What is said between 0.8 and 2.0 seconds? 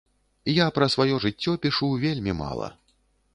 сваё жыццё пішу